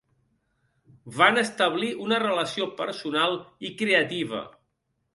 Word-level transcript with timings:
Van 1.19 1.37
establir 1.43 1.91
una 2.07 2.21
relació 2.25 2.69
personal 2.83 3.41
i 3.71 3.75
creativa. 3.85 4.47